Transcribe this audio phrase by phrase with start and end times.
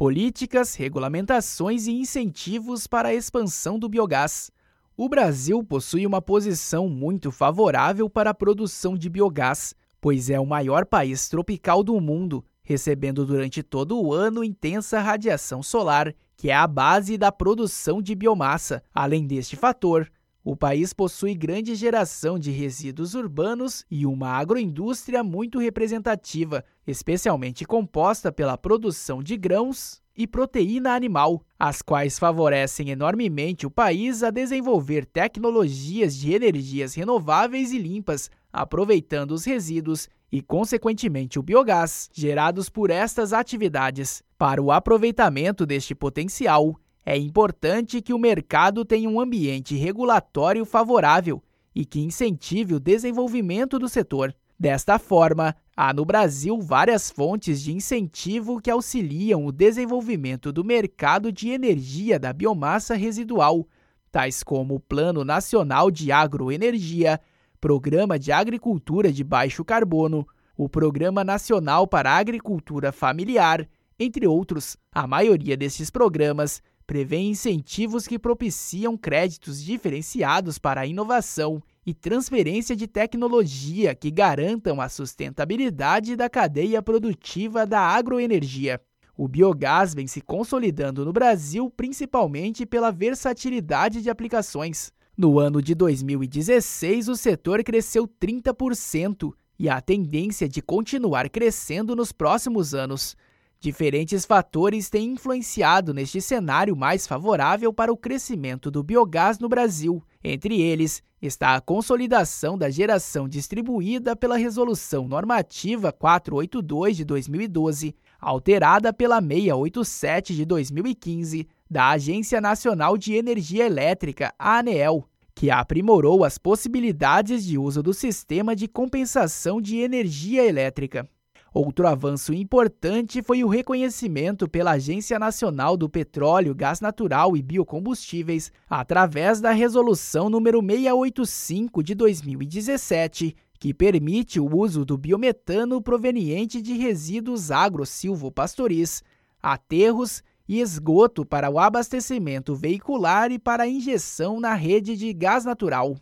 [0.00, 4.50] políticas, regulamentações e incentivos para a expansão do biogás.
[4.96, 10.46] O Brasil possui uma posição muito favorável para a produção de biogás, pois é o
[10.46, 16.54] maior país tropical do mundo, recebendo durante todo o ano intensa radiação solar, que é
[16.54, 18.82] a base da produção de biomassa.
[18.94, 20.10] Além deste fator,
[20.42, 28.32] o país possui grande geração de resíduos urbanos e uma agroindústria muito representativa, especialmente composta
[28.32, 35.04] pela produção de grãos e proteína animal, as quais favorecem enormemente o país a desenvolver
[35.04, 42.90] tecnologias de energias renováveis e limpas, aproveitando os resíduos e, consequentemente, o biogás gerados por
[42.90, 44.22] estas atividades.
[44.38, 51.42] Para o aproveitamento deste potencial, é importante que o mercado tenha um ambiente regulatório favorável
[51.74, 54.34] e que incentive o desenvolvimento do setor.
[54.58, 61.32] Desta forma, há no Brasil várias fontes de incentivo que auxiliam o desenvolvimento do mercado
[61.32, 63.66] de energia da biomassa residual,
[64.12, 67.18] tais como o Plano Nacional de Agroenergia,
[67.58, 70.26] Programa de Agricultura de Baixo Carbono,
[70.56, 73.66] o Programa Nacional para Agricultura Familiar,
[73.98, 74.76] entre outros.
[74.92, 82.74] A maioria destes programas prevê incentivos que propiciam créditos diferenciados para a inovação e transferência
[82.74, 88.80] de tecnologia que garantam a sustentabilidade da cadeia produtiva da agroenergia.
[89.16, 94.92] O biogás vem se consolidando no Brasil principalmente pela versatilidade de aplicações.
[95.16, 102.10] No ano de 2016, o setor cresceu 30% e a tendência de continuar crescendo nos
[102.10, 103.16] próximos anos.
[103.62, 110.02] Diferentes fatores têm influenciado neste cenário mais favorável para o crescimento do biogás no Brasil.
[110.24, 118.94] Entre eles está a consolidação da geração distribuída pela Resolução Normativa 482 de 2012, alterada
[118.94, 125.04] pela 687 de 2015 da Agência Nacional de Energia Elétrica, a ANEEL,
[125.34, 131.06] que aprimorou as possibilidades de uso do sistema de compensação de energia elétrica.
[131.52, 138.52] Outro avanço importante foi o reconhecimento pela Agência Nacional do Petróleo, Gás Natural e Biocombustíveis,
[138.68, 146.74] através da Resolução número 685 de 2017, que permite o uso do biometano proveniente de
[146.74, 149.02] resíduos agro-silvopastoris,
[149.42, 155.44] aterros e esgoto para o abastecimento veicular e para a injeção na rede de gás
[155.44, 155.96] natural.